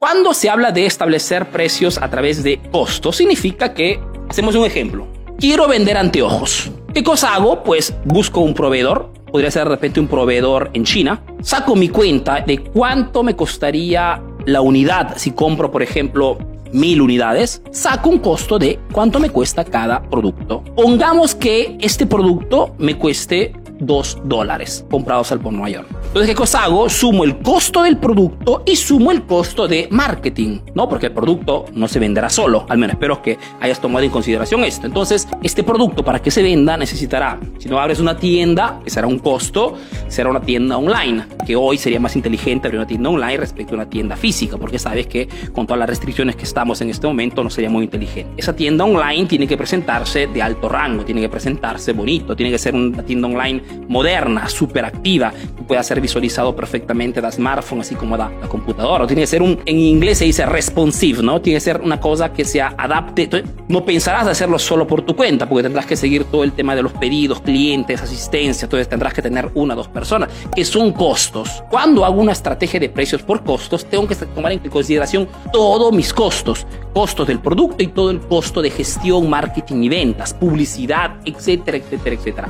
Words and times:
Cuando 0.00 0.32
se 0.32 0.48
habla 0.48 0.70
de 0.70 0.86
establecer 0.86 1.50
precios 1.50 1.98
a 1.98 2.08
través 2.08 2.44
de 2.44 2.60
costos, 2.70 3.16
significa 3.16 3.74
que, 3.74 3.98
hacemos 4.28 4.54
un 4.54 4.64
ejemplo, 4.64 5.08
quiero 5.40 5.66
vender 5.66 5.96
anteojos. 5.96 6.70
¿Qué 6.94 7.02
cosa 7.02 7.34
hago? 7.34 7.64
Pues 7.64 7.92
busco 8.04 8.38
un 8.38 8.54
proveedor, 8.54 9.12
podría 9.32 9.50
ser 9.50 9.64
de 9.64 9.70
repente 9.70 9.98
un 9.98 10.06
proveedor 10.06 10.70
en 10.72 10.84
China, 10.84 11.24
saco 11.42 11.74
mi 11.74 11.88
cuenta 11.88 12.42
de 12.42 12.58
cuánto 12.58 13.24
me 13.24 13.34
costaría 13.34 14.22
la 14.46 14.60
unidad 14.60 15.16
si 15.16 15.32
compro, 15.32 15.72
por 15.72 15.82
ejemplo, 15.82 16.38
mil 16.72 17.00
unidades, 17.00 17.60
saco 17.72 18.10
un 18.10 18.18
costo 18.18 18.56
de 18.56 18.78
cuánto 18.92 19.18
me 19.18 19.30
cuesta 19.30 19.64
cada 19.64 20.02
producto. 20.02 20.62
Pongamos 20.76 21.34
que 21.34 21.76
este 21.80 22.06
producto 22.06 22.76
me 22.78 22.96
cueste 22.96 23.52
2 23.80 24.18
dólares 24.24 24.84
comprados 24.90 25.32
al 25.32 25.40
por 25.40 25.52
York. 25.68 25.88
Entonces, 26.08 26.28
¿qué 26.28 26.34
cosa 26.34 26.64
hago? 26.64 26.88
Sumo 26.88 27.24
el 27.24 27.38
costo 27.38 27.82
del 27.82 27.98
producto 27.98 28.62
y 28.66 28.76
sumo 28.76 29.10
el 29.10 29.24
costo 29.24 29.68
de 29.68 29.88
marketing, 29.90 30.60
¿no? 30.74 30.88
Porque 30.88 31.06
el 31.06 31.12
producto 31.12 31.66
no 31.72 31.88
se 31.88 31.98
venderá 31.98 32.30
solo, 32.30 32.66
al 32.68 32.78
menos 32.78 32.94
espero 32.94 33.20
que 33.22 33.38
hayas 33.60 33.80
tomado 33.80 34.04
en 34.04 34.10
consideración 34.10 34.64
esto. 34.64 34.86
Entonces, 34.86 35.28
este 35.42 35.62
producto 35.62 36.04
para 36.04 36.20
que 36.20 36.30
se 36.30 36.42
venda 36.42 36.76
necesitará, 36.76 37.38
si 37.58 37.68
no 37.68 37.78
abres 37.78 38.00
una 38.00 38.16
tienda, 38.16 38.80
que 38.84 38.90
será 38.90 39.06
un 39.06 39.18
costo, 39.18 39.74
será 40.08 40.30
una 40.30 40.40
tienda 40.40 40.76
online, 40.76 41.24
que 41.46 41.56
hoy 41.56 41.78
sería 41.78 42.00
más 42.00 42.16
inteligente 42.16 42.68
abrir 42.68 42.78
una 42.78 42.86
tienda 42.86 43.10
online 43.10 43.38
respecto 43.38 43.74
a 43.74 43.76
una 43.76 43.90
tienda 43.90 44.16
física, 44.16 44.56
porque 44.56 44.78
sabes 44.78 45.06
que 45.06 45.28
con 45.52 45.66
todas 45.66 45.78
las 45.78 45.88
restricciones 45.88 46.36
que 46.36 46.44
estamos 46.44 46.80
en 46.80 46.90
este 46.90 47.06
momento 47.06 47.42
no 47.42 47.50
sería 47.50 47.70
muy 47.70 47.84
inteligente. 47.84 48.32
Esa 48.36 48.54
tienda 48.54 48.84
online 48.84 49.26
tiene 49.26 49.46
que 49.46 49.56
presentarse 49.56 50.26
de 50.26 50.42
alto 50.42 50.68
rango, 50.68 51.04
tiene 51.04 51.20
que 51.20 51.28
presentarse 51.28 51.92
bonito, 51.92 52.36
tiene 52.36 52.52
que 52.52 52.58
ser 52.58 52.74
una 52.74 53.02
tienda 53.02 53.28
online 53.28 53.62
moderna, 53.88 54.48
súper 54.48 54.84
activa, 54.84 55.32
que 55.56 55.62
pueda 55.64 55.82
ser 55.82 56.00
visualizado 56.00 56.54
perfectamente 56.54 57.20
da 57.20 57.30
smartphone, 57.30 57.80
así 57.80 57.94
como 57.94 58.16
da 58.16 58.30
la 58.40 58.48
computadora. 58.48 59.06
Tiene 59.06 59.22
que 59.22 59.26
ser 59.26 59.42
un, 59.42 59.58
en 59.64 59.78
inglés 59.78 60.18
se 60.18 60.24
dice 60.24 60.46
responsive, 60.46 61.22
¿no? 61.22 61.40
Tiene 61.40 61.56
que 61.58 61.60
ser 61.60 61.80
una 61.80 62.00
cosa 62.00 62.32
que 62.32 62.44
se 62.44 62.60
adapte. 62.60 63.24
Entonces, 63.24 63.50
no 63.68 63.84
pensarás 63.84 64.26
hacerlo 64.26 64.58
solo 64.58 64.86
por 64.86 65.02
tu 65.02 65.14
cuenta, 65.14 65.48
porque 65.48 65.62
tendrás 65.62 65.86
que 65.86 65.96
seguir 65.96 66.24
todo 66.24 66.44
el 66.44 66.52
tema 66.52 66.74
de 66.74 66.82
los 66.82 66.92
pedidos, 66.92 67.40
clientes, 67.48 68.02
asistencia, 68.02 68.66
entonces 68.66 68.86
tendrás 68.90 69.14
que 69.14 69.22
tener 69.22 69.50
una 69.54 69.72
o 69.72 69.78
dos 69.78 69.88
personas, 69.88 70.28
que 70.54 70.66
son 70.66 70.92
costos. 70.92 71.62
Cuando 71.70 72.04
hago 72.04 72.20
una 72.20 72.32
estrategia 72.32 72.78
de 72.78 72.90
precios 72.90 73.22
por 73.22 73.42
costos, 73.42 73.86
tengo 73.86 74.06
que 74.06 74.14
tomar 74.14 74.52
en 74.52 74.58
consideración 74.68 75.26
todos 75.50 75.90
mis 75.90 76.12
costos, 76.12 76.66
costos 76.92 77.26
del 77.26 77.38
producto 77.38 77.82
y 77.82 77.86
todo 77.86 78.10
el 78.10 78.20
costo 78.20 78.60
de 78.60 78.70
gestión, 78.70 79.30
marketing 79.30 79.82
y 79.82 79.88
ventas, 79.88 80.34
publicidad, 80.34 81.16
etcétera, 81.24 81.78
etcétera, 81.78 82.16
etcétera. 82.16 82.48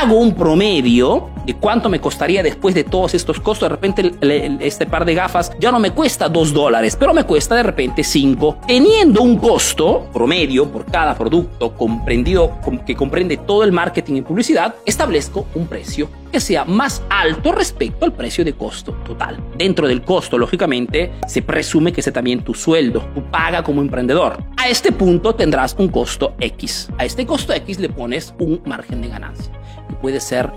Hago 0.00 0.14
un 0.14 0.32
promedio 0.32 1.28
de 1.44 1.54
cuánto 1.54 1.88
me 1.88 2.00
costaría 2.00 2.40
después 2.40 2.72
de 2.72 2.84
todos 2.84 3.14
estos 3.14 3.40
costos. 3.40 3.68
De 3.68 3.74
repente 3.74 4.58
este 4.60 4.86
par 4.86 5.04
de 5.04 5.12
gafas 5.12 5.50
ya 5.58 5.72
no 5.72 5.80
me 5.80 5.90
cuesta 5.90 6.28
2 6.28 6.54
dólares, 6.54 6.94
pero 6.94 7.12
me 7.12 7.24
cuesta 7.24 7.56
de 7.56 7.64
repente 7.64 8.04
5. 8.04 8.58
Teniendo 8.68 9.22
un 9.22 9.38
costo 9.38 10.06
promedio 10.12 10.70
por 10.70 10.84
cada 10.84 11.16
producto 11.18 11.74
comprendido, 11.74 12.60
que 12.86 12.94
comprende 12.94 13.38
todo 13.38 13.64
el 13.64 13.72
marketing 13.72 14.14
y 14.14 14.22
publicidad, 14.22 14.76
establezco 14.86 15.46
un 15.56 15.66
precio 15.66 16.08
que 16.30 16.38
sea 16.38 16.64
más 16.64 17.02
alto 17.10 17.50
respecto 17.50 18.04
al 18.04 18.12
precio 18.12 18.44
de 18.44 18.52
costo 18.52 18.92
total. 19.04 19.42
Dentro 19.56 19.88
del 19.88 20.02
costo, 20.02 20.38
lógicamente, 20.38 21.10
se 21.26 21.42
presume 21.42 21.92
que 21.92 22.02
ese 22.02 22.12
también 22.12 22.44
tu 22.44 22.54
sueldo, 22.54 23.00
tu 23.16 23.22
paga 23.32 23.64
como 23.64 23.80
emprendedor. 23.80 24.44
A 24.58 24.68
este 24.68 24.92
punto 24.92 25.34
tendrás 25.34 25.74
un 25.76 25.88
costo 25.88 26.34
X. 26.38 26.88
A 26.98 27.04
este 27.04 27.26
costo 27.26 27.52
X 27.52 27.80
le 27.80 27.88
pones 27.88 28.34
un 28.38 28.60
margen 28.66 29.00
de 29.00 29.08
ganancia, 29.08 29.50
puede 30.00 30.20
ser 30.20 30.50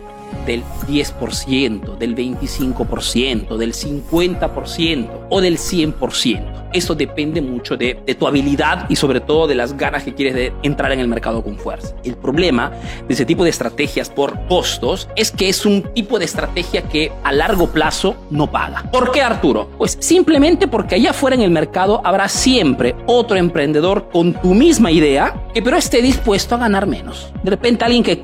del 0.46 0.64
10%, 0.88 1.98
del 1.98 2.16
25%, 2.16 3.58
del 3.58 3.74
50% 3.74 5.21
o 5.32 5.42
del 5.42 5.58
100%. 5.58 6.70
Eso 6.74 6.94
depende 6.94 7.42
mucho 7.42 7.76
de, 7.76 7.96
tu 8.18 8.28
habilidad 8.28 8.86
y 8.90 8.96
sobre 8.96 9.20
todo 9.20 9.48
de 9.48 9.56
las 9.56 9.76
ganas 9.76 10.04
que 10.04 10.14
quieres 10.14 10.36
de 10.36 10.54
entrar 10.64 10.92
en 10.92 11.00
el 11.00 11.08
mercado 11.08 11.44
con 11.44 11.58
fuerza. 11.58 11.96
El 12.04 12.16
problema 12.16 12.72
de 13.08 13.14
ese 13.14 13.26
tipo 13.26 13.44
de 13.44 13.50
estrategias 13.50 14.10
por 14.10 14.46
costos 14.48 15.10
es 15.16 15.32
que 15.32 15.50
es 15.50 15.66
un 15.66 15.82
tipo 15.94 16.20
de 16.20 16.26
estrategia 16.26 16.84
que 16.84 17.12
a 17.24 17.32
largo 17.32 17.68
plazo 17.68 18.16
no 18.30 18.52
paga. 18.52 18.84
¿Por 18.92 19.12
qué 19.12 19.22
Arturo? 19.22 19.70
Pues 19.78 19.98
simplemente 20.00 20.68
porque 20.68 20.96
allá 20.96 21.12
afuera 21.12 21.36
en 21.36 21.42
el 21.42 21.52
mercado 21.52 22.02
habrá 22.04 22.30
siempre 22.30 22.96
otro 23.08 23.38
emprendedor 23.38 24.10
con 24.10 24.34
tu 24.34 24.54
misma 24.54 24.92
idea 24.92 25.48
que 25.54 25.62
pero 25.62 25.78
esté 25.78 26.02
dispuesto 26.02 26.56
a 26.56 26.60
ganar 26.60 26.86
menos. 26.88 27.32
De 27.44 27.50
repente 27.50 27.86
alguien 27.86 28.04
que, 28.04 28.22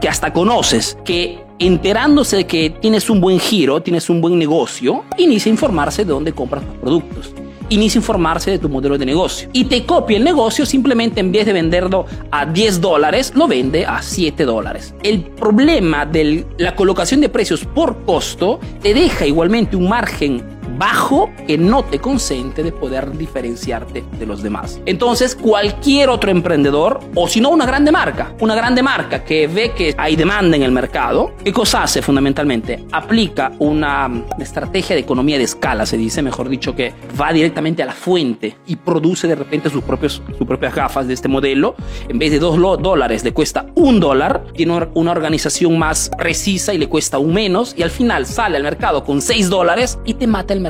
que 0.00 0.08
hasta 0.08 0.32
conoces 0.32 0.98
que 1.04 1.45
enterándose 1.58 2.36
de 2.36 2.46
que 2.46 2.70
tienes 2.70 3.10
un 3.10 3.20
buen 3.20 3.38
giro, 3.38 3.80
tienes 3.82 4.10
un 4.10 4.20
buen 4.20 4.38
negocio, 4.38 5.04
inicia 5.18 5.50
a 5.50 5.54
informarse 5.54 6.04
de 6.04 6.12
dónde 6.12 6.32
compras 6.32 6.64
tus 6.64 6.76
productos 6.76 7.34
inicia 7.68 7.98
a 7.98 8.02
informarse 8.02 8.50
de 8.50 8.58
tu 8.58 8.68
modelo 8.68 8.98
de 8.98 9.06
negocio 9.06 9.48
y 9.52 9.64
te 9.64 9.84
copia 9.84 10.16
el 10.16 10.24
negocio 10.24 10.66
simplemente 10.66 11.20
en 11.20 11.32
vez 11.32 11.46
de 11.46 11.52
venderlo 11.52 12.06
a 12.30 12.46
10 12.46 12.80
dólares, 12.80 13.32
lo 13.34 13.48
vende 13.48 13.84
a 13.84 14.02
7 14.02 14.44
dólares. 14.44 14.94
El 15.02 15.22
problema 15.22 16.06
de 16.06 16.46
la 16.58 16.74
colocación 16.74 17.20
de 17.20 17.28
precios 17.28 17.64
por 17.64 18.04
costo 18.04 18.60
te 18.82 18.94
deja 18.94 19.26
igualmente 19.26 19.76
un 19.76 19.88
margen 19.88 20.55
bajo 20.78 21.30
que 21.46 21.58
no 21.58 21.84
te 21.84 21.98
consente 21.98 22.62
de 22.62 22.72
poder 22.72 23.16
diferenciarte 23.16 24.04
de 24.18 24.26
los 24.26 24.42
demás. 24.42 24.80
Entonces, 24.86 25.34
cualquier 25.34 26.08
otro 26.08 26.30
emprendedor, 26.30 27.00
o 27.14 27.28
si 27.28 27.40
no 27.40 27.50
una 27.50 27.66
grande 27.66 27.92
marca, 27.92 28.34
una 28.40 28.54
grande 28.54 28.82
marca 28.82 29.24
que 29.24 29.46
ve 29.46 29.72
que 29.72 29.94
hay 29.96 30.16
demanda 30.16 30.56
en 30.56 30.62
el 30.62 30.72
mercado, 30.72 31.32
¿qué 31.42 31.52
cosa 31.52 31.82
hace 31.82 32.02
fundamentalmente? 32.02 32.84
Aplica 32.92 33.52
una 33.58 34.10
estrategia 34.38 34.94
de 34.94 35.02
economía 35.02 35.38
de 35.38 35.44
escala, 35.44 35.86
se 35.86 35.96
dice, 35.96 36.22
mejor 36.22 36.48
dicho, 36.48 36.74
que 36.74 36.92
va 37.20 37.32
directamente 37.32 37.82
a 37.82 37.86
la 37.86 37.92
fuente 37.92 38.56
y 38.66 38.76
produce 38.76 39.26
de 39.28 39.34
repente 39.34 39.70
sus, 39.70 39.82
propios, 39.82 40.22
sus 40.36 40.46
propias 40.46 40.74
gafas 40.74 41.06
de 41.06 41.14
este 41.14 41.28
modelo. 41.28 41.74
En 42.08 42.18
vez 42.18 42.30
de 42.30 42.38
2 42.38 42.82
dólares, 42.82 43.24
le 43.24 43.32
cuesta 43.32 43.66
un 43.74 44.00
dólar, 44.00 44.44
tiene 44.54 44.88
una 44.94 45.12
organización 45.12 45.78
más 45.78 46.10
precisa 46.16 46.74
y 46.74 46.78
le 46.78 46.88
cuesta 46.88 47.18
un 47.18 47.32
menos, 47.32 47.74
y 47.76 47.82
al 47.82 47.90
final 47.90 48.26
sale 48.26 48.56
al 48.56 48.62
mercado 48.62 49.04
con 49.04 49.20
6 49.20 49.48
dólares 49.48 49.98
y 50.04 50.14
te 50.14 50.26
mata 50.26 50.52
el 50.52 50.60
mercado. 50.60 50.65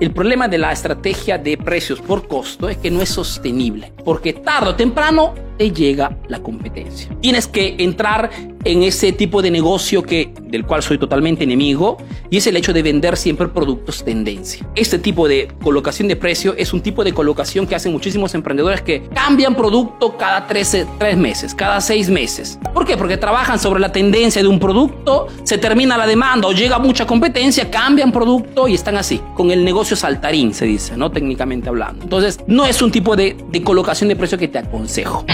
El 0.00 0.12
problema 0.12 0.48
de 0.48 0.58
la 0.58 0.72
estrategia 0.72 1.38
de 1.38 1.56
precios 1.56 2.00
por 2.00 2.26
costo 2.26 2.68
es 2.68 2.76
que 2.78 2.90
no 2.90 3.00
es 3.00 3.08
sostenible, 3.08 3.92
porque 4.04 4.32
tarde 4.32 4.70
o 4.70 4.74
temprano 4.74 5.34
te 5.56 5.72
llega 5.72 6.16
la 6.28 6.40
competencia. 6.40 7.10
Tienes 7.20 7.46
que 7.46 7.76
entrar 7.78 8.30
en 8.66 8.82
ese 8.82 9.12
tipo 9.12 9.42
de 9.42 9.50
negocio 9.50 10.02
que, 10.02 10.32
del 10.42 10.66
cual 10.66 10.82
soy 10.82 10.98
totalmente 10.98 11.44
enemigo 11.44 11.98
y 12.30 12.38
es 12.38 12.46
el 12.48 12.56
hecho 12.56 12.72
de 12.72 12.82
vender 12.82 13.16
siempre 13.16 13.46
productos 13.46 14.04
tendencia. 14.04 14.68
Este 14.74 14.98
tipo 14.98 15.28
de 15.28 15.48
colocación 15.62 16.08
de 16.08 16.16
precio 16.16 16.54
es 16.58 16.72
un 16.72 16.80
tipo 16.80 17.04
de 17.04 17.12
colocación 17.12 17.66
que 17.66 17.76
hacen 17.76 17.92
muchísimos 17.92 18.34
emprendedores 18.34 18.82
que 18.82 19.02
cambian 19.14 19.54
producto 19.54 20.16
cada 20.16 20.46
tres, 20.48 20.76
tres 20.98 21.16
meses, 21.16 21.54
cada 21.54 21.80
seis 21.80 22.08
meses. 22.08 22.58
¿Por 22.74 22.84
qué? 22.84 22.96
Porque 22.96 23.16
trabajan 23.16 23.60
sobre 23.60 23.78
la 23.78 23.92
tendencia 23.92 24.42
de 24.42 24.48
un 24.48 24.58
producto, 24.58 25.28
se 25.44 25.58
termina 25.58 25.96
la 25.96 26.06
demanda 26.06 26.48
o 26.48 26.52
llega 26.52 26.80
mucha 26.80 27.06
competencia, 27.06 27.70
cambian 27.70 28.10
producto 28.10 28.66
y 28.66 28.74
están 28.74 28.96
así, 28.96 29.20
con 29.34 29.52
el 29.52 29.64
negocio 29.64 29.96
saltarín, 29.96 30.52
se 30.52 30.66
dice, 30.66 30.96
¿no? 30.96 31.10
Técnicamente 31.10 31.68
hablando. 31.68 32.02
Entonces, 32.02 32.40
no 32.48 32.66
es 32.66 32.82
un 32.82 32.90
tipo 32.90 33.14
de, 33.14 33.36
de 33.50 33.62
colocación 33.62 34.08
de 34.08 34.16
precio 34.16 34.36
que 34.36 34.48
te 34.48 34.58
aconsejo. 34.58 35.24